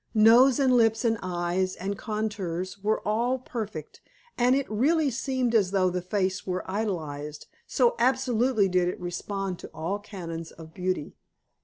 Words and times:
Nose 0.15 0.57
and 0.59 0.75
lips 0.75 1.05
and 1.05 1.19
eyes, 1.21 1.75
and 1.75 1.95
contours, 1.95 2.79
were 2.79 3.07
all 3.07 3.37
perfect, 3.37 4.01
and 4.35 4.55
it 4.55 4.67
really 4.67 5.11
seemed 5.11 5.53
as 5.53 5.69
though 5.69 5.91
the 5.91 6.01
face 6.01 6.43
were 6.47 6.67
idealized, 6.67 7.45
so 7.67 7.93
absolutely 7.99 8.67
did 8.67 8.87
it 8.87 8.99
respond 8.99 9.59
to 9.59 9.67
all 9.75 9.99
canons 9.99 10.49
of 10.51 10.73
beauty. 10.73 11.13